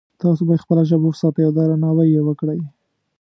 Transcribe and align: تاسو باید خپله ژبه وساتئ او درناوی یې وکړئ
تاسو 0.21 0.41
باید 0.47 0.63
خپله 0.65 0.83
ژبه 0.89 1.05
وساتئ 1.09 1.41
او 1.47 1.51
درناوی 1.57 2.07
یې 2.15 2.21
وکړئ 2.27 2.59